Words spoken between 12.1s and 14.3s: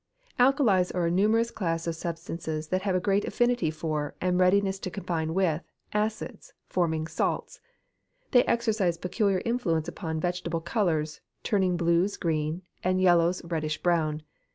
green, and yellows reddish brown.